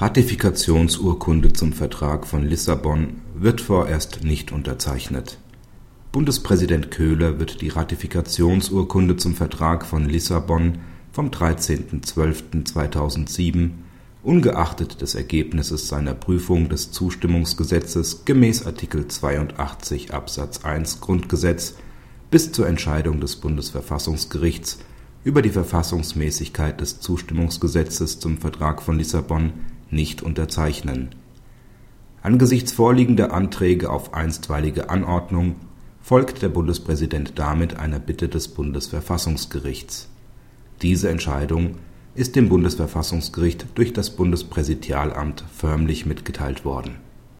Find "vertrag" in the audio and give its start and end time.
1.74-2.26, 9.34-9.84, 28.38-28.80